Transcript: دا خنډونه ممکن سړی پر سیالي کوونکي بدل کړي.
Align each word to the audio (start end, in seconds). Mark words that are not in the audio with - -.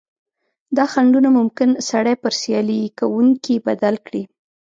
دا 0.77 0.85
خنډونه 0.93 1.29
ممکن 1.37 1.69
سړی 1.89 2.15
پر 2.21 2.33
سیالي 2.41 2.81
کوونکي 2.99 3.55
بدل 3.67 3.95
کړي. 4.05 4.23